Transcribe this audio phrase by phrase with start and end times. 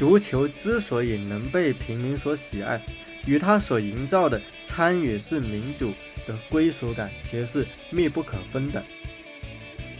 [0.00, 2.80] 足球之所以能被平民所喜爱，
[3.26, 5.92] 与它所营造的参与式民主
[6.26, 8.82] 的归属感其实是密不可分的。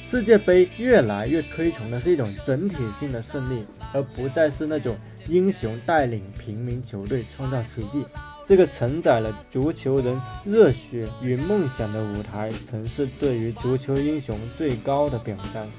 [0.09, 8.03] 世界杯越来越推崇的是一种整体性的胜利，而不再是那种英雄带领平民球队创造奇迹。
[8.47, 15.71] 这个承载了足球人热血与梦想的舞台，曾是对于足球英雄最高的表彰。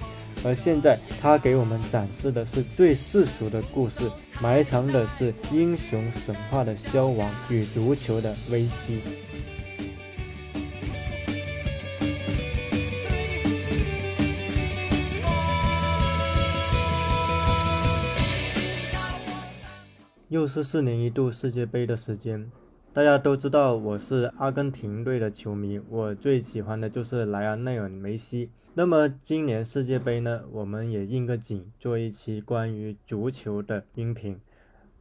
[0.44, 4.10] 而现在，他给我们展示的是最世俗的故事，
[4.42, 9.02] 埋藏的是英雄神话的消亡与足球的危机。
[20.30, 22.50] 又是四年一度世界杯的时间，
[22.94, 28.50] 大家都知道我是阿根廷队的球迷，我最喜欢的就是莱昂内尔·梅西。
[28.74, 34.38] 那么今年世界杯呢，我们也应个景，做一期关于足球的音频。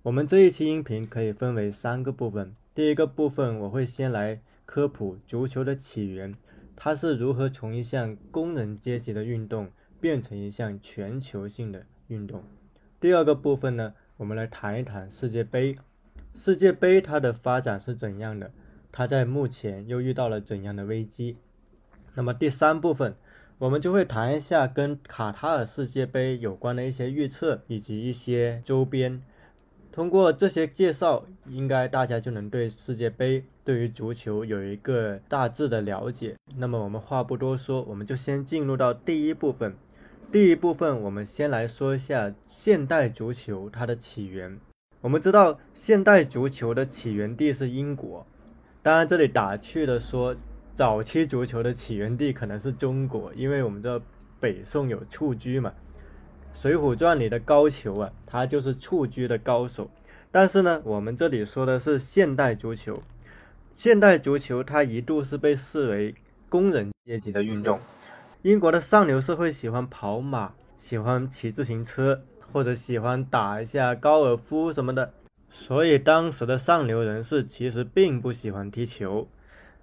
[0.05, 6.37] 我们这一期音频可以分为三个部分，第一个部分我会先来科普足球的起源，
[6.77, 9.69] 它是如何从一项工人阶级的运动
[10.01, 12.45] 变成一项全球性的运动。
[13.01, 13.95] 第二个部分呢？
[14.19, 15.77] 我们来谈一谈世界杯。
[16.35, 18.51] 世界杯它的发展是怎样的？
[18.93, 21.37] 它在目前又遇到了怎样的危机？
[22.15, 23.15] 那么第三部分，
[23.59, 29.23] 我们就会谈一下跟卡塔尔世界杯有关的一些预测以及一些周边。
[29.93, 36.37] 通过这些介绍，应该大家就能对世界杯对于足球有一个大致的了解。
[36.57, 39.75] 那么我们话不多说，我们就先进入到第一部分。
[40.33, 44.61] 第一部分，我们先来说一下现代足球它的起源。
[45.03, 48.27] 我们知道，现代足球的起源地是英国。
[48.83, 50.37] 当然，这里打趣的说，
[50.75, 53.99] 早期足球的起源地可能是中国，因为我们知道
[54.39, 55.73] 北宋有蹴鞠嘛，
[56.61, 59.91] 《水浒传》里的高俅啊，他就是蹴鞠的高手。
[60.31, 63.01] 但是呢，我们这里说的是现代足球。
[63.75, 66.15] 现代足球它一度是被视为
[66.51, 67.81] 工人阶级的运动。
[68.43, 72.23] 英国的上流社会喜欢跑马，喜欢骑自行车，
[72.53, 75.13] 或者喜欢打一下高尔夫什么的，
[75.49, 79.29] 所以当时的上流人士其实并不喜欢踢球。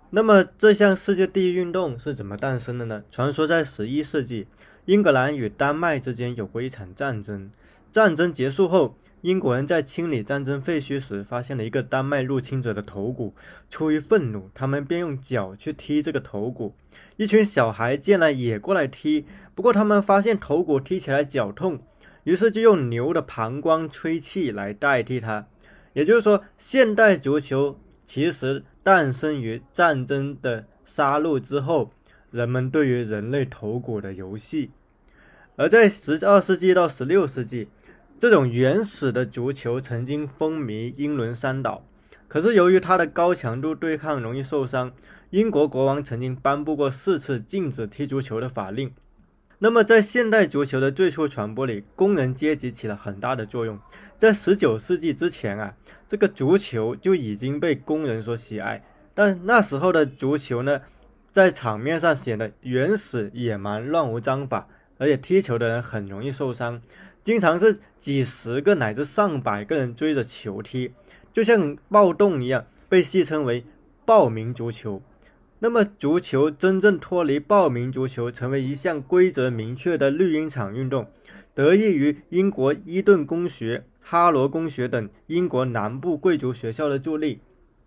[0.09, 3.03] 那么这项世界第一运动是怎么诞生的呢？
[3.11, 4.47] 传说在十一世纪，
[4.85, 7.51] 英格兰与丹麦之间有过一场战争，
[7.91, 8.95] 战争结束后。
[9.21, 13.33] 英国人在清理战争废墟时，发现了一个丹麦入侵者的头骨。
[13.67, 16.75] 出于愤怒，他们便用脚去踢这个头骨。
[17.15, 21.79] 一群小孩见了也过来踢，不过他们发现头骨踢起来脚痛，
[22.27, 25.47] 于是就用牛的膀胱吹气来代替它。
[25.93, 31.93] 也就是说，现代足球其实诞生于战争的杀戮之后，
[32.29, 34.71] 人们对于人类头骨的游戏。
[35.55, 37.69] 而在十二世纪到十六世纪。
[38.19, 41.85] 这种原始的足球曾经风靡英伦三岛，
[42.27, 44.91] 可是由于它的高强度对抗容易受伤，
[45.29, 48.91] 英国国王曾经颁布过四次禁止踢足球的法令。
[49.59, 53.79] 那么，在现代足球的最初传播里，工人阶级起了很大的作用。
[54.19, 55.73] 在19世纪之前啊，
[56.07, 58.83] 这个足球就已经被工人所喜爱，
[59.15, 60.81] 但那时候的足球呢，
[61.31, 64.67] 在场面上显得原始、野蛮、乱无章法，
[64.99, 66.79] 而且踢球的人很容易受伤。
[67.23, 70.93] 经常是几十个乃至上百个人追着球踢，
[71.33, 73.65] 就像暴动一样，被戏称为
[74.05, 75.01] “暴民足球”。
[75.59, 81.07] 那么，足球真正脱离暴民足球，成为一项规则明确的绿茵场运动，
[81.55, 87.39] 得益于英国伊顿公学、哈罗公学等英国南部贵族学校的助力。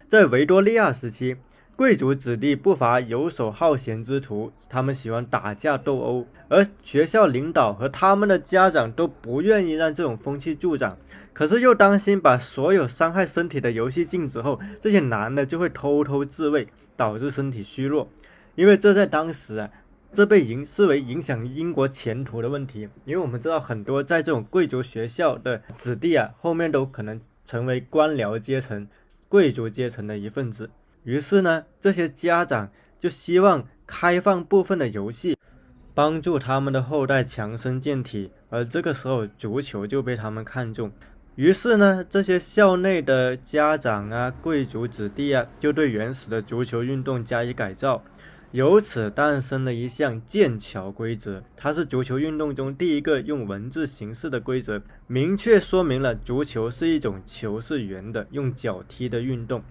[0.09, 1.37] 在维多利亚时期。
[1.81, 10.99] 贵族子弟不乏游手好闲之徒，他们喜欢打架斗殴，而学校领导和他们的家长都不愿意让这种风气助长。
[11.33, 16.69] 可是又担心把所有伤害身体的游戏禁止后，这些男的就会偷偷自卫，
[16.99, 18.11] 导致身体虚弱。
[18.57, 19.71] 因为这在当时啊，
[20.13, 22.91] 这被影视为影响英国前途的问题。
[23.07, 28.87] 因为我们知道很多在这种贵族学校的子弟啊，后面都可能成为官僚阶层、
[29.31, 30.69] 贵族阶层的一份子。
[31.05, 35.37] 于是呢，这些家长就希望开放部分的游戏，
[35.95, 38.31] 帮助他们的后代强身健体。
[38.51, 40.91] 而这个时候，足球就被他们看中。
[41.37, 48.03] 于是呢，这些校内的家长啊、贵族子弟啊，就对原始的足球运动加以改造，
[48.51, 51.43] 由此诞生了一项剑桥规则。
[51.57, 59.63] 它是足球运动中第一个用文字形式的规则，明确说明了足球是一种球是圆的、用脚踢的运动。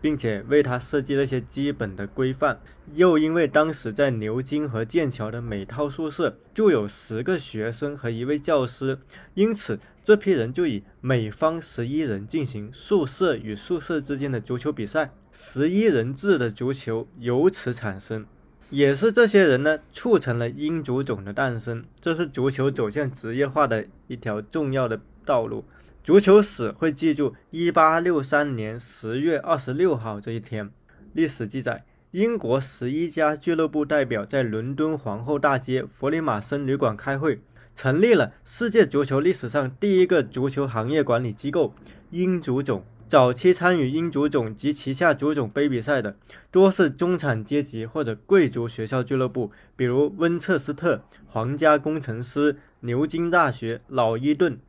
[0.00, 2.60] 并且为他设计了一些基本的规范。
[2.94, 8.98] 又因为当时在牛津和剑桥的每套宿舍就有十个学生和一位教师，
[9.34, 18.24] 因此这批人就以每方十一人进行宿舍与宿舍之间的足球比赛，十一人制的足球由此产生。
[18.70, 25.64] 也是这些人呢，促成了英足总的诞生，这是足球走向职业化的一条重要的道路。
[26.06, 30.70] 足球史会记住1863年10月26号这一天。
[31.12, 37.40] 历史记载，英国十一家俱乐部代表在伦敦皇后大街弗里马森旅馆开会，
[37.74, 41.74] 成立了世界足球历史上第一个足球行业管理机构——
[42.12, 42.84] 英足总。
[43.08, 46.14] 早期参与英足总及旗下足总杯比赛的，
[46.52, 54.60] 多是中产阶级或者贵族学校俱乐部，比如温彻斯特、皇家工程师、牛津大学、老伊顿。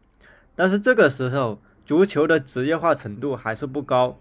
[0.57, 4.19] 但是这个时候，足球的职业化程度还是不高，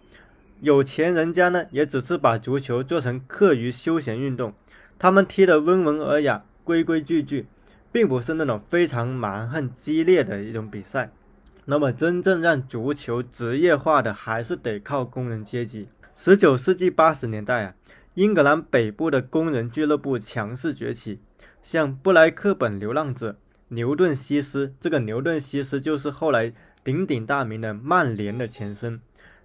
[0.60, 4.52] 有钱人家呢，也只是把足球做成课余休闲运动，
[4.98, 7.46] 他们踢得温文尔雅、规规矩矩，
[7.90, 11.10] 并不是那种非常蛮横激烈的一种比赛。
[11.64, 15.88] 那么，真正让足球职业化的，还是得靠工人阶级。
[16.14, 17.74] 十九世纪八十年代啊，
[18.12, 21.18] 英格兰北部的工人俱乐部强势崛起，
[21.62, 23.36] 像布莱克本流浪者、
[23.68, 26.52] 牛顿西斯，这个牛顿西斯就是后来
[26.84, 29.00] 鼎鼎大名的曼联的前身。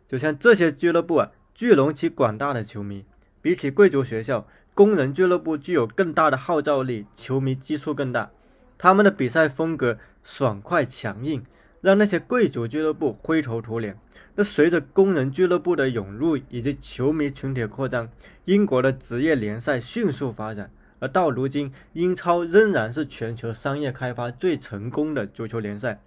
[0.07, 3.05] 就像这些俱乐部啊，聚拢起广大的球迷。
[3.41, 8.31] 比起贵族学校，工人俱乐部具有更大的号召力，球迷基数更大。
[8.77, 11.43] 他们的比赛风格爽快强硬。
[11.81, 13.97] 让那些贵族俱乐部灰头土脸。
[14.35, 18.07] 那随着工人俱乐部的涌入以及球迷群体扩张，
[18.45, 20.71] 英国的职业联赛迅速发展。
[21.01, 25.99] 而到如今，英超仍然是全球商业开发最成功的足球联赛。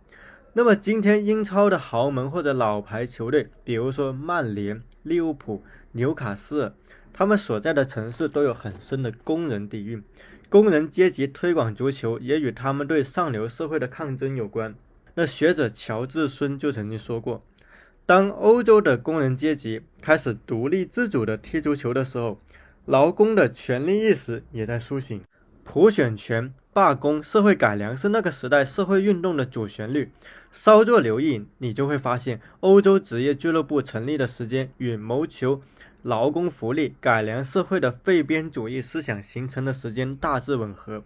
[0.53, 6.73] 那么，今天英超的豪门或者老牌球队，比如说曼联、利物浦、纽卡斯尔，
[7.13, 10.01] 他们所在的城市都有很深的工人底蕴。
[10.49, 14.77] 工人阶级推广足球，也与他们对上流社会的抗争有关。
[15.17, 17.43] 那学者乔治孙就曾经说过，
[18.07, 22.39] 当欧洲的工人阶级开始独立自主地踢足球的时候，
[22.87, 25.21] 劳工的权利意识也在苏醒。
[25.65, 30.11] 普选权、罢工、社会改良是那个时代社会运动的主旋律。
[30.53, 35.63] 稍作留意，你就会发现，欧洲职业俱乐部成立的时间与谋求
[36.03, 41.03] 劳工福利、改良社会的废边主义思想形成的时间大致吻合。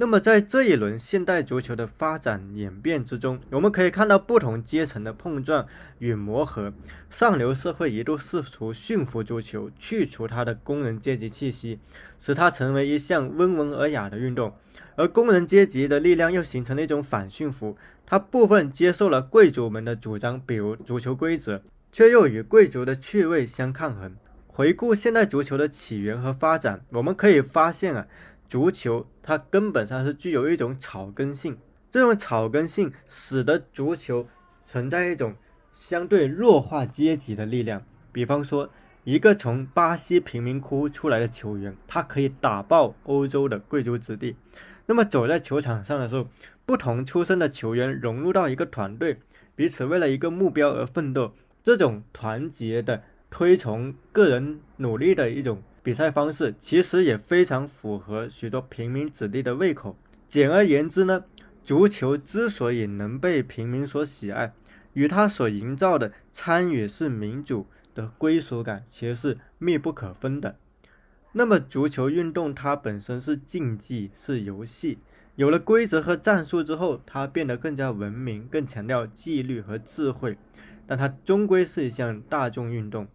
[0.00, 5.66] 那么，在这一轮现代足球的发展演变之中，我们可以看到不同阶层的碰撞
[5.98, 6.72] 与磨合。
[7.10, 11.80] 上流社会一度试图驯服足球，去除它的工人阶级气息，
[12.20, 14.52] 使它成为一项温文尔雅的运动；
[14.94, 21.60] 而工人阶级的力量又形成了一种反驯服，它部分接受了贵族们的主张，比如足球规则，
[21.90, 24.14] 却又与贵族的趣味相抗衡。
[24.46, 28.06] 回顾现代足球的起源和发展，我们可以发现啊。
[28.48, 31.58] 足球它根本上是具有一种草根性，
[31.90, 34.26] 这种草根性使得足球
[34.66, 35.34] 存在一种
[35.74, 37.84] 相对弱化阶级的力量。
[38.10, 38.70] 比方说，
[39.04, 44.34] 一个从巴西贫民窟出来的球员，他可以打爆欧洲的贵族子弟。
[44.86, 46.26] 那么走在球场上的时候，
[46.64, 49.18] 不同出身的球员融入到一个团队，
[49.54, 55.62] 彼此为了一个目标而奋斗，这种团结的推崇个人努力的一种。
[55.88, 59.96] 比赛方式其实也非常符合许多平民子弟的胃口。
[60.28, 61.24] 简而言之呢，
[61.64, 64.52] 足球之所以能被平民所喜爱，
[64.92, 70.58] 与它所营造的参与式民主的归属感其实是密不可分的。
[71.32, 74.98] 那么，足球运动它本身是竞技，是游戏，
[75.36, 80.36] 有了规则和战术之后，它变得更加文明，更强调纪律和智慧。
[80.86, 83.08] 但它终归是一项大众运动，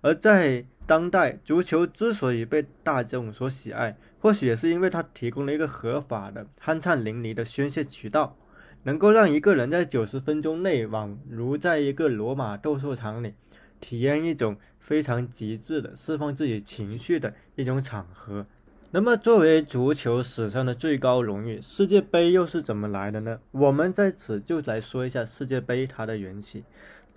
[0.00, 8.36] 而在当代足球之所以被大众所喜爱，或许也是因为它提供了一个合法的、酣畅淋漓的宣泄渠道，
[8.84, 13.34] 能够让一个人在九十分钟内，宛如在一个罗马斗兽场里，
[13.80, 18.46] 体验一种非常极致的释放自己情绪的一种场合。
[18.90, 23.38] 那么，作为足球史上的最高荣誉，世界杯又是怎么来的呢？
[23.50, 26.64] 我们在此就来说一下世界杯它的缘起。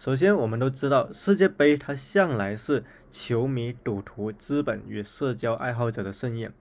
[0.04, 6.52] 首先，我们都知道世界杯它向来是球迷、赌徒、资本与社交爱好者的盛宴。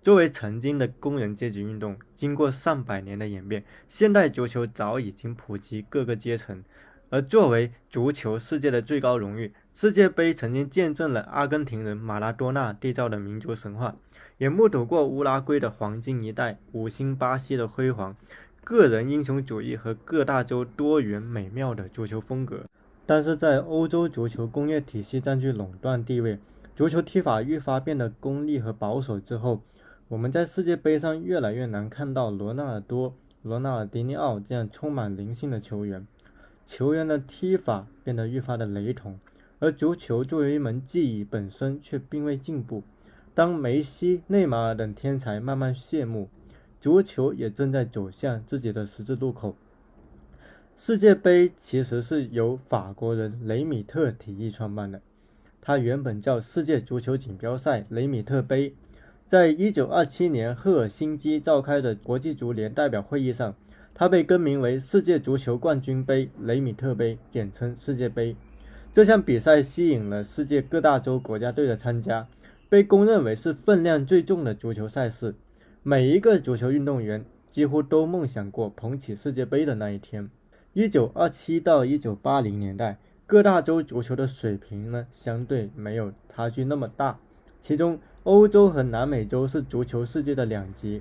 [0.00, 6.62] 作为曾经的工人阶级运动，经过上百年的演变，现代足球早已经普及各个阶层。
[7.10, 13.96] 而作为足球世界的最高荣誉，世界杯曾经见证了阿根廷人马拉多纳缔造的民族神话，
[14.38, 18.14] 也目睹过乌拉圭的黄金一代、五星巴西的辉煌、
[18.62, 22.64] 个人英雄主义和各大洲多元美妙的足球风格。
[23.06, 26.38] 但是在欧洲足球工业体系占据垄断地位，
[26.74, 29.60] 足球踢法愈发变得功利和保守之后，
[30.08, 36.06] 我们在世界杯上越来越难看到罗纳尔多、罗纳尔迪尼奥这样充满灵性的球员。
[36.66, 39.18] 球员的踢法变得愈发的雷同，
[39.58, 42.82] 而足球作为一门技艺本身却并未进步。
[43.34, 46.30] 当梅西、内马尔等天才慢慢谢幕，
[46.80, 49.56] 足球也正在走向自己的十字路口。
[50.76, 55.00] 世界杯其实是由法国人雷米特提议创办的，
[55.60, 58.74] 它原本叫世界足球锦标赛雷米特杯。
[59.28, 63.54] 在一九二七年赫尔辛基召开的国际足联代表会议上，
[63.94, 68.36] 它被更名为世界足球冠军杯雷米特杯，简称世界杯。
[68.92, 72.26] 这项比赛吸引了世界各大洲国家队的参加，
[72.68, 75.36] 被公认为是分量最重的足球赛事。
[75.84, 80.28] 每一个足球运动员几乎都梦想过捧起世界杯的那一天。
[80.74, 87.20] 一九二七到一九八零年代，各大洲足球的水平呢，相对没有差距那么大。
[87.60, 91.00] 其中，欧洲和南美洲是足球世界的两极。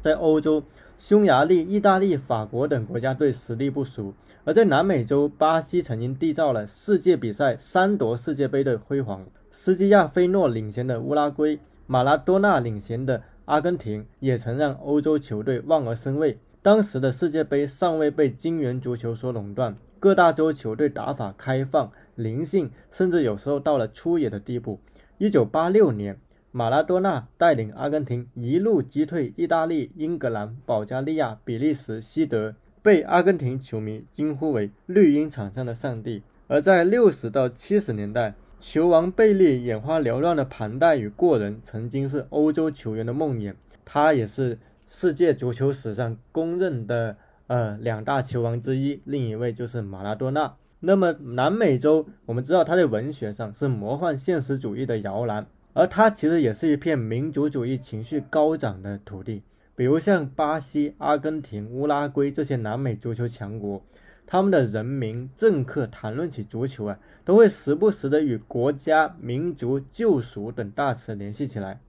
[0.00, 0.62] 在欧洲，
[0.96, 4.12] 匈牙利、意大利、法国等国家队实力不俗；
[4.44, 9.26] 而在南美洲，巴西曾经缔造了世界比赛三夺世界杯的辉煌。
[9.50, 11.58] 斯基亚菲诺领衔的乌拉圭，
[11.88, 16.38] 马拉多纳领衔的阿根廷，也曾让欧洲球队望而生畏。
[16.68, 24.78] 当时的世界杯尚未被金元足球所垄断，各大洲球队打法开放、灵性，甚至有时候到了粗野的地步。
[25.16, 26.20] 一九八六年，
[26.52, 36.22] 马拉多纳带领阿根廷一路击退意大利、英格兰、保加利亚、比利时、西德，被阿根廷球迷惊呼为“绿茵场上的上帝”。
[36.48, 43.54] 而在六十到七十年代，球王贝利眼花缭乱的盘带与过人，曾经是欧洲球员的梦魇。
[43.86, 44.58] 他也是。
[44.90, 47.16] 世界足球史上公认的
[47.46, 50.54] 呃两大球王之一，另一位就是马拉多纳。
[50.80, 59.42] 那么南美洲，我们知道他在文学上是魔幻现实主义的摇篮，而它其实也是一片民族主义情绪高涨的土地。
[59.74, 63.82] 比如像巴西、阿根廷、乌拉圭这些南美足球强国，
[64.26, 71.80] 他们的人民政客谈论起足球啊，都会时不时的与国家、民族、救赎等大词联系起来。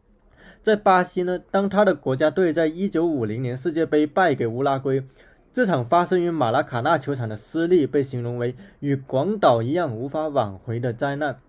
[0.61, 5.03] 在巴西呢，当他的国家队在1950年世界杯败给乌拉圭，
[5.51, 11.39] 这场发生于马拉卡纳球场的失利被形容为与广岛一样无法挽回的灾难。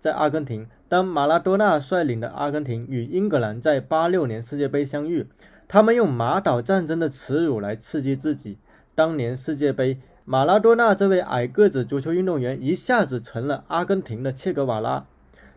[0.00, 5.26] 在阿根廷，当马拉多纳率领的阿根廷与英格兰在86年世界杯相遇，
[5.68, 8.56] 他们用马岛战争的耻辱来刺激自己。
[8.94, 15.04] 当年世界杯，马拉多纳这位矮个子足球运动员一下子成了阿根廷的切格瓦拉。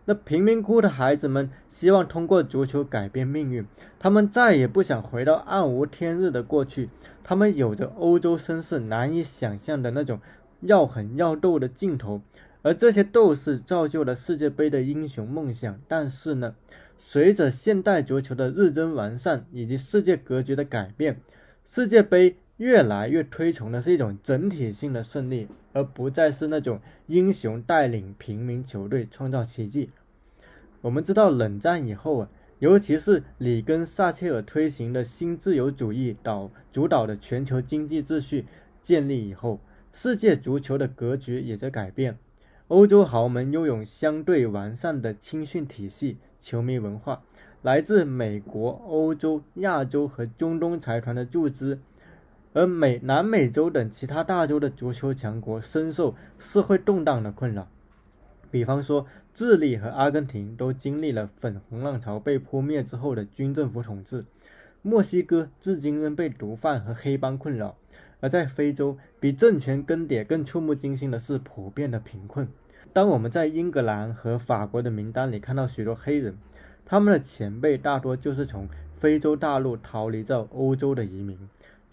[0.06, 3.66] 那贫民窟的孩子们希望通过足球改变命运，
[3.98, 6.90] 他们再也不想回到暗无天日的过去。
[7.22, 10.20] 他们有着欧洲绅士难以想象的那种
[10.60, 12.20] 要狠要斗的劲头，
[12.60, 15.80] 而这些斗士造就了世界杯的英雄梦想。
[15.88, 16.54] 但是呢，
[16.98, 21.18] 随着现代足球的日臻完善以及世界格局的改变，
[21.64, 25.48] 世界杯越来越推崇的是一种整体性的胜利。
[25.74, 29.90] 而不再是那种英雄带领平民球队创造奇迹。
[30.82, 32.28] 我们知道，冷战以后啊，
[32.60, 38.46] 尤其是里根、撒切尔推行的新自由主义导主导的全球经济秩序
[38.84, 39.58] 建立以后，
[39.92, 42.16] 世界足球的格局也在改变。
[42.68, 47.24] 欧洲豪门拥有相对完善的青训体系、球迷文化，
[47.62, 51.80] 来自美国、欧洲、亚洲和中东财团的注资。
[52.54, 57.66] 而美、南美洲等其他大洲的足球强国深受社会动荡的困扰，
[58.48, 64.24] 比方说，智利和阿根廷都经历了粉红浪潮被扑灭之后的军政府统治，
[64.82, 67.76] 墨西哥至今仍被毒贩和黑帮困扰，
[68.20, 72.46] 而在非洲，比政权更迭更触目惊心的是普遍的贫困。
[72.92, 76.38] 当我们在英格兰和法国的名单里看到许多黑人，
[76.86, 81.36] 他们的前辈大多就是从非洲大陆逃离到欧洲的移民。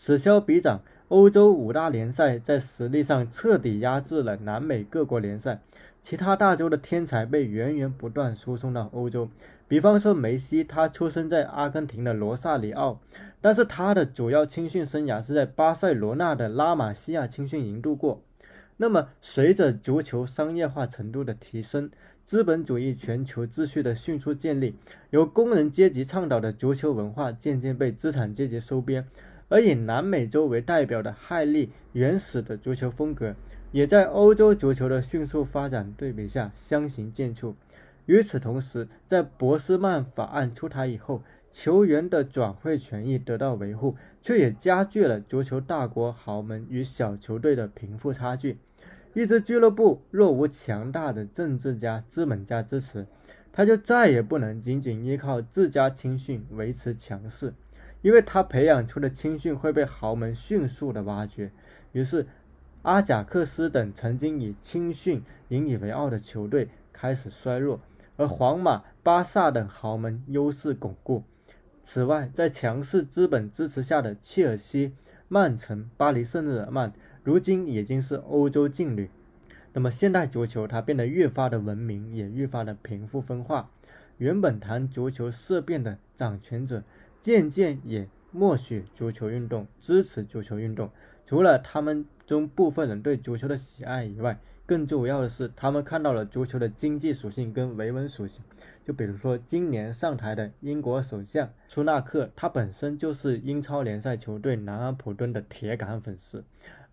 [0.03, 5.61] 此消彼长，欧洲五大联赛在实力上彻底压制了南美各国联赛，
[6.01, 9.29] 其他大洲的天才被源源不断输送到欧洲。
[9.67, 12.99] 比方说梅西，他出生在阿根廷的罗萨里奥，
[13.41, 18.23] 但是他的主要青训生涯是在巴塞罗那的拉玛西亚青训营度过。
[18.77, 21.91] 那么，随着足球商业化程度的提升，
[22.25, 24.75] 资本主义全球秩序的迅速建立，
[25.11, 29.05] 由工人阶级倡导的足球文化渐渐被资产阶级收编。
[29.51, 33.35] 而以南美洲为代表的骇利原始的足球风格，
[33.73, 37.53] 也在欧洲足球的迅速发展对比下相形见绌。
[38.05, 48.57] 与此同时，在博斯曼法案出台以后，球员的转会权益得到维护，却也加剧了足球大国豪门与小球队的贫富差距。
[49.13, 53.05] 一支俱乐部若无强大的政治家、资本家支持，
[53.51, 57.53] 他就再也不能仅仅依靠自家青训维持强势。
[58.01, 61.51] 因为他培养出的青训会被豪门迅速的挖掘，
[61.91, 62.27] 于是
[62.81, 67.79] 阿贾克斯等曾经以青训引以为傲的球队开始衰落，
[68.17, 71.23] 而皇马、巴萨等豪门优势巩固。
[71.83, 74.93] 此外，在强势资本支持下的切尔西、
[75.27, 76.93] 曼城、巴黎圣日耳曼，
[77.23, 79.09] 如今已经是欧洲劲旅。
[79.73, 83.69] 那么，现代足球它变得越发的文明，也越发的贫富分化。
[84.17, 86.83] 原本谈足球色变的掌权者，
[87.21, 90.89] 渐渐也默许足球运动，支持足球运动。
[91.25, 98.41] 除了他们中部分人对足球的喜爱以外，更重要的是，他们看到了足球的经济属性跟维稳属性。
[98.85, 106.43] 就比如说，今年上台的英国首相苏纳克，他本身就是英超联赛球队南安普敦的铁杆粉丝，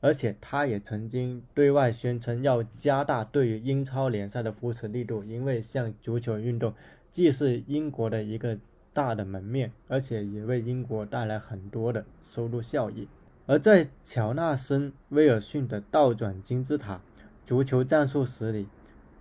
[0.00, 6.75] 而且他也曾经对外宣称要加大对于英超联赛的扶持力度，因为像足球运动
[7.11, 8.58] 既是英国的一个
[8.99, 13.07] 大的门面，而且也为英国带来很多的收入效益。
[13.47, 17.00] 而在乔纳森·威尔逊的倒转金字塔
[17.47, 18.67] 足球战术史里，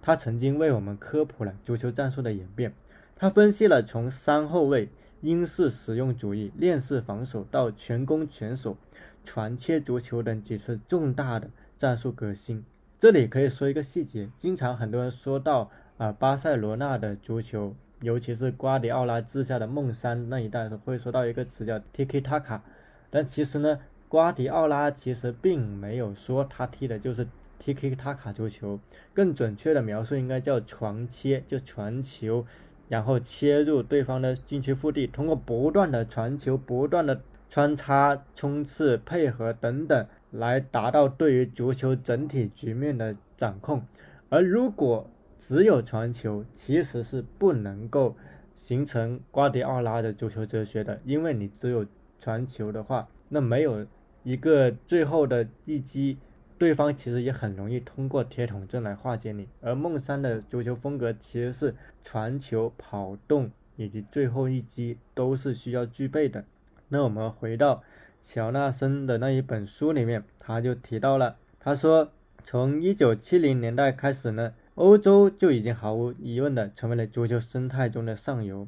[0.01, 2.73] 他曾经为我们科普了足球战术的演变。
[3.15, 4.89] 他分析了从三后卫、
[5.21, 8.77] 英式实用主义、链式防守到全攻全守、
[9.23, 12.65] 传切足球等几次重大的战术革新。
[12.97, 15.69] 这里可以说一个细节：经常很多人说到
[15.99, 22.61] 啊，巴塞罗那的足球，尤其是瓜迪奥拉治下的梦三那一代，会说到一个词叫 “tiki taka”，
[23.09, 23.79] 但其实呢。
[24.09, 27.27] 瓜迪奥拉其实并没有说他踢的就是
[27.61, 28.79] Tiki Taka 足球，
[29.13, 32.45] 更准确的描述应该叫传切，就传球，
[32.87, 43.85] 然后切入对方的禁区腹地，通过不断的传球、不断的穿插、冲刺、配合等等，来达到对于足球整体局面的掌控。
[44.29, 48.15] 而如果只有传球，其实是不能够
[48.55, 51.85] 形成瓜迪奥拉的足球哲学的，因为你只有
[52.19, 53.85] 传球的话，那没有。
[54.23, 56.17] 一个最后的一击，
[56.57, 59.47] 对方其实也很容易通过铁桶阵来化解你。
[59.61, 61.73] 而梦三的足球风格其实是
[62.03, 66.43] 传球、跑动以及最后一击都是需要具备的。
[66.89, 67.81] 那我们回到
[68.21, 72.11] 乔纳森的那一本书里面，他就提到了，他说
[72.43, 78.67] 从一九七零年代开始呢，欧洲就已经毫无疑问的成为了足球生态中的上游，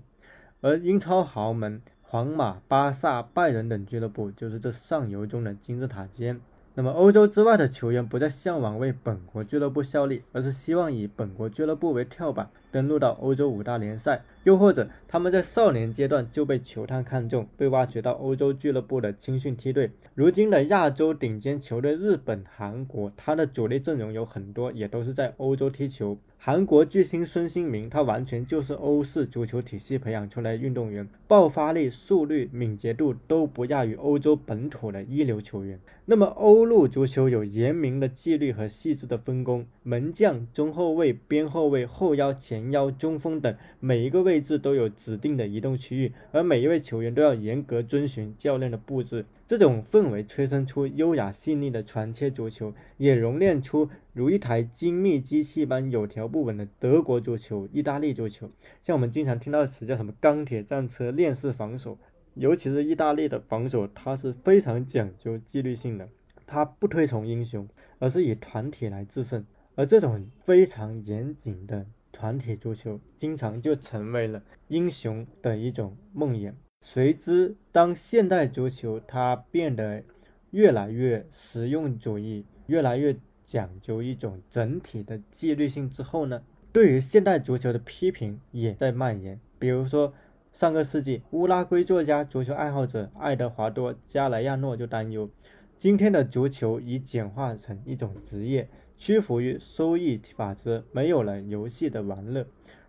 [0.59, 1.79] 而英超豪门。
[2.01, 6.41] 皇马、巴萨、拜仁等俱乐部就是这上游中的金字塔尖。
[6.73, 14.21] 那么，欧洲之外的球员不再向往为本国俱乐部效力，而是希望以本国俱乐部为跳板，登陆到欧洲五大联赛。
[14.45, 19.91] 又或者，他们在少年阶段就被球探看中，被挖掘到欧洲俱乐部的青训梯队。
[20.15, 26.17] 如今的亚洲顶尖球队日本、韩国，他的主力阵容有很多也都是在欧洲踢球。
[26.41, 35.77] 韩国巨星孙兴民，他完全就是欧式足球体系培养出来的运动员，爆发力、速率、敏捷度都不亚于欧洲本土的一流球员。
[36.05, 49.25] 那么，欧陆足球有严明的纪律和细致的分工，门将、中后卫、边后卫、后腰、前前腰、中锋等每一个位置都有指定的移动区域，而每一位球员都要严格遵循教练的布置。
[49.47, 58.51] 这种氛围催生出优雅细腻的传切足球，也熔炼出如一台精密机器般有条不紊的德国足球、意大利足球。
[58.83, 61.97] 像我们经常听到的词叫什么“钢铁战车”、“链式防守”，
[62.35, 66.09] 尤其是意大利的防守，它是非常讲究纪律性的，
[66.45, 67.67] 它不推崇英雄，
[67.97, 69.45] 而是以团体来制胜。
[69.75, 76.53] 而这种非常严谨的团体足球，经常就成为了英雄的一种梦魇。
[76.81, 80.03] 随之，当现代足球它变得
[80.51, 86.41] 越来越实用主义，越来越讲究一种整体的纪律性之后呢，
[86.71, 89.39] 对于现代足球的批评也在蔓延。
[89.57, 90.13] 比如说，
[90.53, 95.29] 上个世纪乌拉圭作家、足球爱好者爱德华多·加莱亚诺就担忧，
[95.77, 102.45] 今天的足球已简化成一种职业，屈服于收益法则，没有了游戏的玩乐。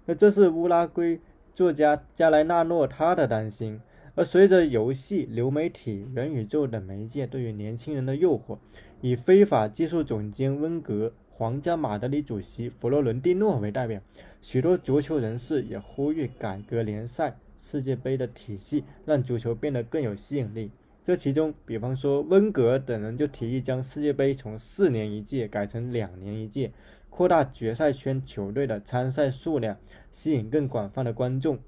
[0.07, 1.21] 那这是乌拉圭。
[1.53, 3.81] 作家加莱纳诺他的担心，
[4.15, 8.59] 而随着游戏、流媒体、元宇宙等媒介对于年轻人的诱惑，
[9.03, 14.01] 以非法技术总监温格、皇家马德里主席弗洛伦蒂诺为代表，
[14.41, 20.71] 许多足球人士也呼吁改革联赛、世界杯的体系，让足球变得更有吸引力。
[21.03, 26.73] 这其中，比方说温格等人就提议将世界杯从四年一届改成两年一届。
[27.09, 29.77] 扩大决赛圈球队的参赛数量，
[30.13, 31.59] 吸引更广泛的观众。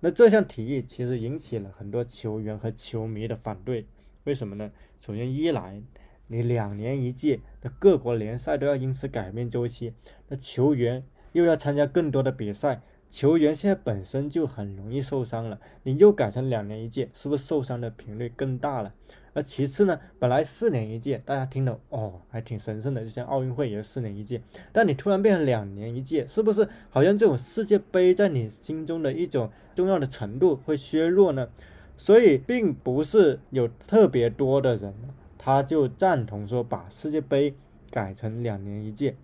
[0.00, 3.84] 那这项提议其实引起了很多球员和球迷的反对。
[4.24, 4.70] 为什么呢？
[4.98, 5.82] 首先，一来
[6.28, 9.92] 你两年一届的各国联赛都要因此改变周期，
[10.28, 12.80] 那球员又要参加更多的比赛，
[13.12, 18.94] 球员现在本身就很容易受伤了，你又改成两年一届，是不是受伤的频率更大了？
[19.34, 24.40] 而其次呢，本来四年一届，大家听了哦，还挺神圣的，就像奥运会也是四年一届，
[24.72, 31.50] 但你突然变成两年一届，是不是好像这种世界杯在你心中的一种重要的程度会削弱呢？
[31.98, 34.94] 所以并不是有特别多的人，
[35.36, 37.54] 他就赞同说把世界杯
[37.90, 39.16] 改成两年一届。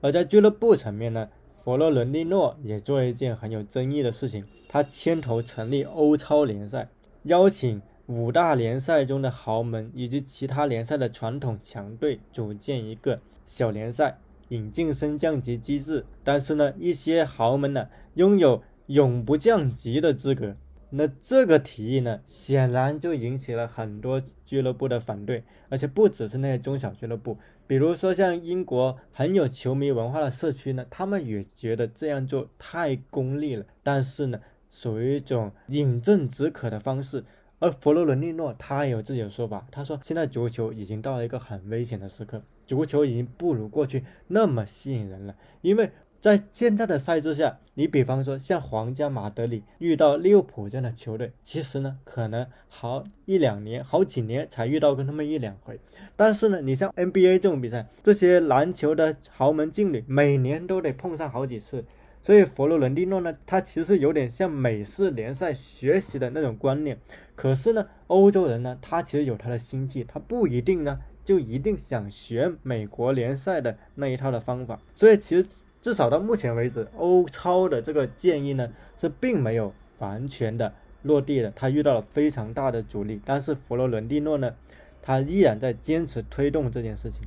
[0.00, 1.28] 而在俱乐部层面呢，
[1.66, 6.88] 佛罗伦蒂诺也做了一件很有争议的事情，他牵头成立欧超联赛，
[7.24, 7.82] 邀请。
[8.06, 14.16] 五大联赛中的豪门以及其他联赛的传统强队组建一个小联赛，
[14.50, 16.06] 引进升降级机制。
[16.22, 20.54] 但是呢，一些豪门呢拥有永不降级的资格。
[20.96, 33.66] 那这个提议呢，显然就引起了很多俱乐部的反对，而且不只是那些中小俱乐部，比如说像英国很有球迷文化的社区呢，他们也觉得这样做太功利了。
[33.82, 37.24] 但是呢，属于一种饮鸩止渴的方式。
[37.58, 45.90] 而佛罗伦蒂诺他也有自己的说法，他说现在足球已经到了一个很危险的时刻，足球已经不如过去那么吸引人了，因为
[46.26, 55.78] 在现在的赛制下，你比方说像皇家马德里遇到利物浦这样的球队，其实呢可能好一两年、好几年才遇到过那么一两回，
[56.16, 61.84] 但是呢，你像 NBA 这种比赛，这些篮球的豪门劲旅每年都得碰上好几次。
[62.24, 66.98] 所以佛罗伦蒂诺呢，他其实有点像美式联赛学习的那种观念。
[67.36, 74.80] 可是呢，欧洲人呢，他其实有他的心计，他不一定呢就一定想学美国联赛的那一套的方法。
[74.96, 75.46] 所以其实
[75.86, 83.20] 至少到目前为止，欧超的这个建议呢是并没有完全的落地的，他遇到了非常大的阻力。
[83.24, 84.52] 但是佛罗伦蒂诺呢，
[85.00, 87.22] 他依然在坚持推动这件事情。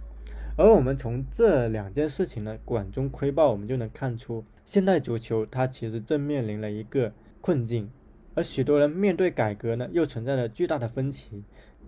[0.58, 4.44] 而我们从这两件事情呢，管中窥豹，我们就能看出。
[4.66, 7.90] 现代足球它其实正面临了一个困境，
[8.36, 11.46] 而许多人面对改革呢，又存在着巨大的分歧。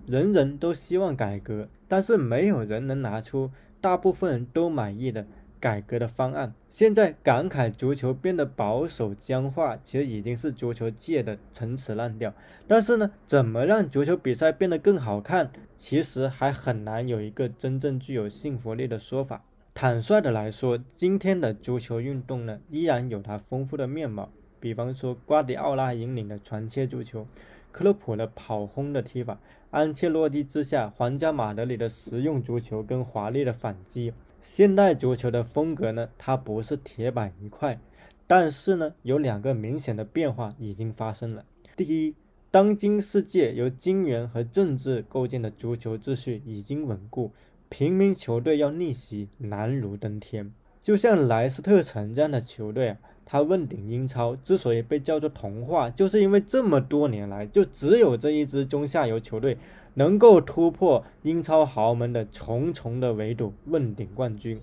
[0.07, 5.27] 人人都希望改革，但是没有人能拿出大部分人都满意的
[5.61, 6.53] 改革的方案。
[6.69, 12.33] 现在感慨足球变得保守僵化，其实已经是足球界的陈词滥调。
[12.67, 19.45] 但是呢，怎么让足球比赛变得更好看，其实还很难有一个真正具有信服力的说法。
[19.73, 24.29] 坦率的来说，今天的足球运动呢，依然有它丰富的面貌。
[24.59, 27.27] 比方说，瓜迪奥拉引领的传切足球，
[27.71, 29.39] 克洛普的跑轰的踢法，
[29.71, 34.11] 安切洛蒂之下皇家马德里的实用足球跟华丽的反击。
[34.41, 37.79] 现代足球的风格呢，它不是铁板一块，
[38.27, 41.45] 但是呢，有两个明显的变化已经发生了。
[41.77, 42.13] 第一，
[42.51, 47.31] 当今世界由金元和政治构建的足球秩序已经稳固。
[47.69, 52.97] 平民球队要逆袭难如登天，就像莱斯特城这样的球队啊，
[53.31, 59.57] 他问鼎英超之所以被叫做童话，就是因为这么多年来就只有这一支中下游球队
[59.93, 64.59] 能够突破英超豪门的重重的围堵，问鼎冠军。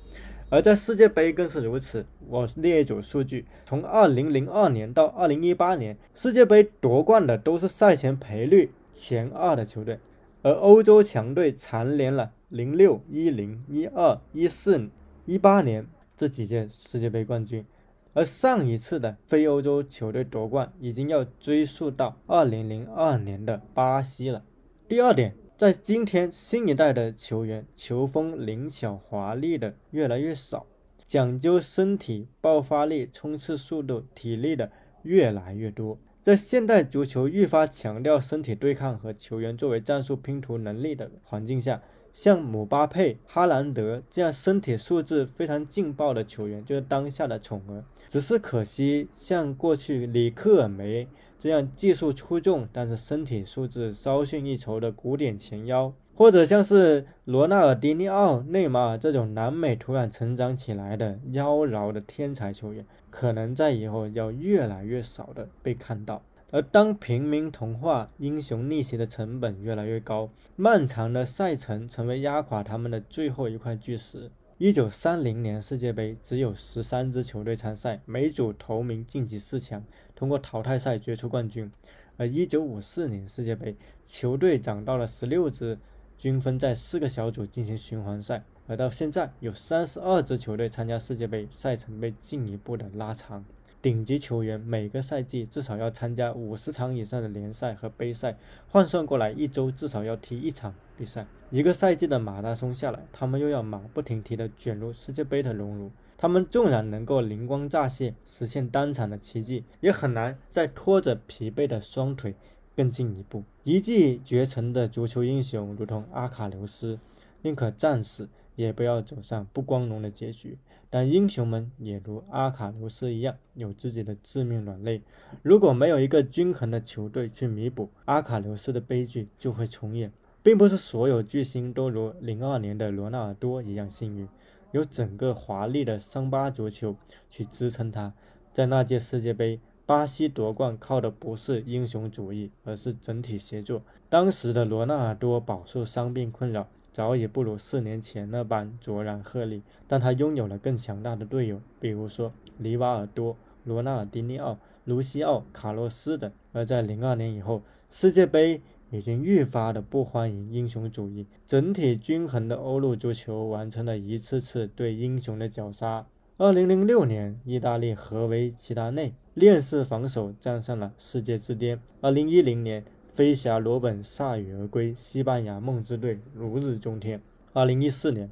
[0.51, 2.05] 而在世界杯更是如此。
[2.29, 9.99] 我列一组数据：从2002年到2018年，世界杯夺冠的都是赛前赔率前二的球队，
[10.43, 12.33] 而欧洲强队蝉联了。
[12.51, 14.91] 零六、一零、一二、一四、
[15.25, 15.87] 一八年
[16.19, 17.65] 这几届世界杯冠军，
[18.15, 24.43] 而上一次的非欧洲球队夺冠已经要追溯到二零零二年的巴西了。
[24.89, 30.67] 第二点，在今天新一代的球员球风灵巧华丽的越来越少，
[31.07, 34.71] 讲究身体爆发力、冲刺速度、体力的
[35.03, 35.99] 越来越多。
[36.23, 41.83] 在现代足球愈发强调身体对抗和球员作为战术拼图能力的环境下。
[42.11, 47.85] 像姆巴佩、哈兰德这样身体素质非常劲爆的球员，就是当下的宠儿。
[48.09, 51.07] 只是可惜，像过去里克尔梅
[51.39, 66.23] 这样技术出众，但是身体素质稍逊一筹的古典前腰，或者像是罗纳尔迪尼奥、内马尔这种南美土壤成长起来的妖娆的天才球员，可能在以后要越来越少的被看到。
[66.51, 74.31] 而当平民童话英雄逆袭的成本越来越高，漫长的赛程成为压垮他们的最后一块巨石。
[74.61, 79.85] 一九三零年世界杯只有十三支球队参赛，每组头名晋级四强，
[80.17, 81.71] 通过淘汰赛决出冠军。
[82.17, 85.79] 而一九五四年世界杯球队涨到了十六支，
[86.17, 88.43] 均分在四个小组进行循环赛。
[88.67, 93.45] 而到现在有三十二支球队参加世界杯，赛程被进一步的拉长。
[93.81, 101.27] 顶级球员每个赛季至少要参加五十场以上的联赛和杯赛，换算过来，一周至少要踢一场比赛。
[101.51, 105.91] 一个赛季的马拉松下来，他们又要马不停蹄地卷入世界杯的熔炉。
[106.19, 112.35] 他们纵然能够灵光乍现，实现单场的奇迹，也很难再拖着疲惫的双腿
[112.75, 113.45] 更进一步。
[113.63, 116.99] 一骑绝尘的足球英雄，如同阿卡琉斯，
[117.43, 120.59] 宁可战死，也不要走上不光荣的结局。
[120.91, 125.03] 但英雄们也如阿卡琉斯一样，有自己的致命软肋。
[125.43, 130.13] 如果没有一个均衡的球队去弥补，阿卡琉斯的悲剧就会重演。
[130.49, 134.27] 并不是所有巨星都如零二年的罗纳尔多一样幸运，
[134.73, 136.97] 有整个华丽的桑巴足球
[137.29, 138.15] 去支撑他。
[138.51, 143.83] 在那届世界杯，巴西夺冠靠的不是英雄主义，而是整体协作。
[144.09, 154.57] 当时的罗纳尔多饱受伤病困扰，早已不如四年前那般卓然鹤立，但他拥有了更强大的队友，比如说里瓦尔多、罗纳尔迪尼奥、
[154.87, 156.33] 卢西奥、卡洛斯等。
[156.55, 158.63] 而在零二年以后，世界杯。
[158.91, 166.07] 已经愈发的不欢迎英雄主义，整体均衡的欧陆足球完成了一次次对英雄的绞杀。
[166.39, 171.81] 二零零六年，意大利何维齐达内链式防守站上了世界之巅。
[172.01, 177.21] 二零一零年，飞侠罗本铩羽而归，西班牙梦之队如日中天。
[177.53, 178.31] 二零一四年，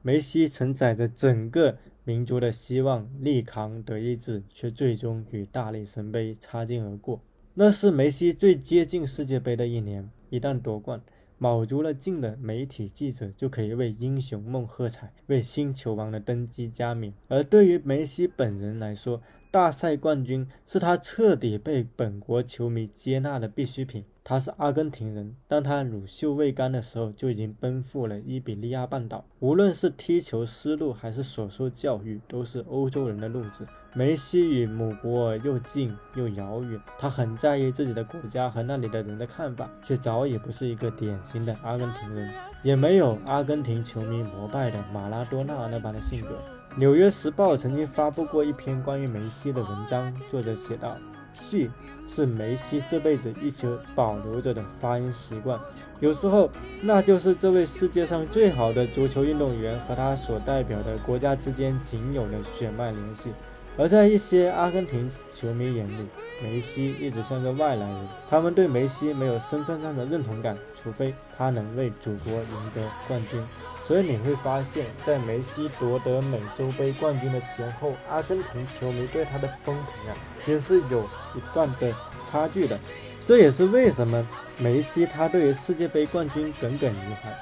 [0.00, 7.20] 梅西承载着整个民族的希望力扛德意志，却最终与大力神杯擦肩而过。
[7.60, 11.02] 那是梅西最接近世界杯的一年，一旦夺冠，
[11.38, 17.12] 卯足了劲的媒体记者就可以为英雄梦喝彩，为新球王的登基加冕。
[17.26, 24.04] 而对于梅西本人来说，大赛冠军是他彻底被本国球迷接纳的必需品。
[24.28, 29.24] 他是阿根廷人，当他乳臭未干的时候，就已经奔赴了伊比利亚半岛。
[29.38, 33.66] 无论是踢球思路，还是所受教育，都是欧洲人的路子。
[33.94, 42.30] 梅西与母国又近又遥远，他很在意自己的国家和那里的人的看法，却早已不是一个典型的阿根廷人，
[42.62, 46.34] 也没有阿根廷球迷膜拜的马拉多纳那般的性格。
[46.78, 50.98] 《纽约时报》曾经发布过一篇关于梅西的文章，作者写道。
[51.32, 51.70] 戏
[52.06, 55.58] 是梅西这辈子一直保留着的发音习惯，
[56.00, 56.50] 有时候
[56.82, 63.30] 那就是这位世界上最好的足球运动员和他所代表的国家之间仅有的血脉联系。
[63.78, 66.04] 而在一些阿根廷球迷眼里，
[66.42, 73.40] 梅西一直像个外来人，他们对梅西没有身份上的认同感，除非他能为祖国赢得冠军。
[73.86, 81.04] 所以你会发现，在梅西夺得美洲杯冠军的前后，阿根廷球迷对他的风评啊，其实是有
[81.36, 81.94] 一段的
[82.28, 82.76] 差距的。
[83.24, 84.26] 这也是为什么
[84.58, 87.32] 梅西他对于世界杯冠军耿耿于怀。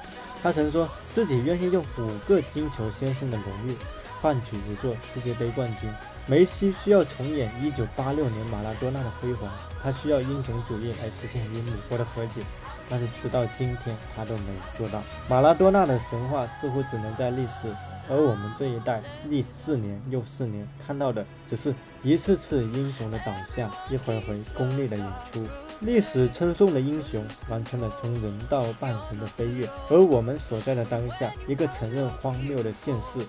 [0.43, 3.75] 他曾说自己愿意用五个金球先生的荣誉
[4.21, 5.89] 换取一座世界杯冠军。
[6.29, 9.49] 梅西需要重演1986年马拉多纳的辉煌，
[9.81, 12.41] 他需要英雄主义来实现与美国的和解。
[12.89, 15.01] 但是直到今天，他都没有做到。
[15.29, 17.73] 马拉多纳的神话似乎只能在历史，
[18.09, 25.45] 而我们这一代历四年又四年看到的，只是一次次英雄的倒下，一回回功利的演出。
[25.79, 29.65] 历史称颂的英雄，完成了从人到半神的飞跃。
[29.89, 33.19] 而我们所在的当下，一个承认荒谬的现实：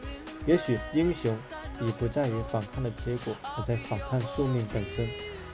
[0.47, 1.37] 也许英雄
[1.81, 5.09] 已不在于反抗的结果，而在反抗宿命本身。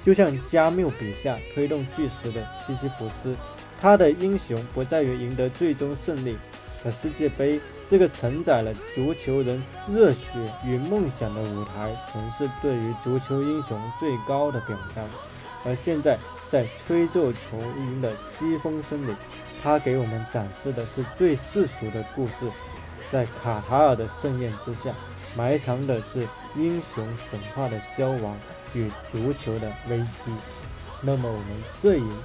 [0.05, 3.35] 就像加缪笔下推动巨石的西西弗斯。
[3.81, 6.37] 他的英雄不在于赢得最终胜利，
[6.85, 10.27] 而世界杯这个承载了足球人热血
[10.65, 15.05] 与梦想的舞台，曾是对于足球英雄最高的表彰。
[15.67, 16.19] 而现在，
[16.51, 19.15] 在吹奏球音的西风声里，
[19.63, 22.33] 他给我们展示的是最世俗的故事。
[23.11, 24.93] 在卡塔尔的盛宴之下，
[25.37, 28.37] 埋藏的是英雄神话的消亡
[28.73, 30.33] 与足球的危机。
[31.03, 31.47] 那么，我们
[31.81, 32.17] 这一期。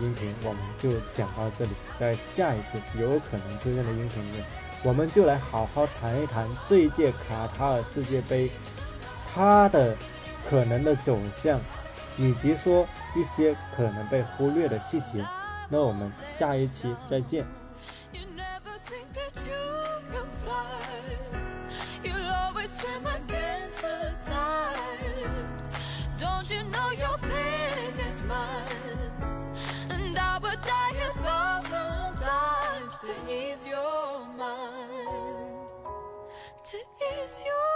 [0.00, 4.44] 音频我们就讲到这里，在下一次有可能出现的音频里面，
[4.84, 8.48] 我们就来好好谈一谈这一届卡塔尔世界杯
[9.34, 9.96] 它的
[10.48, 11.58] 可能的走向，
[12.16, 15.26] 以及说一些可能被忽略的细节。
[15.68, 17.44] 那我们下一期再见。
[18.12, 19.56] never think that you
[20.12, 21.21] can fly
[22.68, 25.62] swim against the tide.
[26.18, 29.12] Don't you know your pain is mine?
[29.90, 35.68] And I would die a thousand times to ease your mind,
[36.64, 36.78] to
[37.10, 37.71] ease your